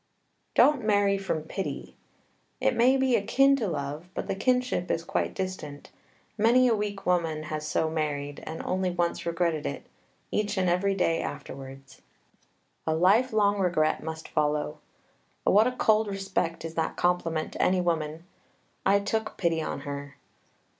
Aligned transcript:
Don't 0.55 0.83
marry 0.83 1.15
from 1.19 1.43
pity. 1.43 1.95
It 2.59 2.75
may 2.75 2.97
be 2.97 3.15
akin 3.15 3.55
to 3.57 3.67
love, 3.67 4.09
but 4.15 4.25
the 4.25 4.33
kinship 4.33 4.89
is 4.89 5.03
quite 5.03 5.35
distant. 5.35 5.91
Many 6.39 6.67
a 6.67 6.73
weak 6.73 7.05
woman 7.05 7.43
has 7.43 7.67
so 7.67 7.87
married, 7.87 8.43
and 8.47 8.63
only 8.63 8.89
once 8.89 9.27
regretted 9.27 9.67
it 9.67 9.85
each 10.31 10.57
and 10.57 10.67
every 10.67 10.95
day 10.95 11.21
afterwards. 11.21 12.01
A 12.87 12.95
life 12.95 13.31
long 13.31 13.59
regret 13.59 14.01
must 14.01 14.27
follow. 14.27 14.79
What 15.43 15.67
a 15.67 15.71
cold 15.71 16.07
respect 16.07 16.65
is 16.65 16.73
that 16.73 16.97
compliment 16.97 17.53
to 17.53 17.61
any 17.61 17.79
woman, 17.79 18.23
"I 18.83 19.01
took 19.01 19.37
pity 19.37 19.61
on 19.61 19.81
her!" 19.81 20.15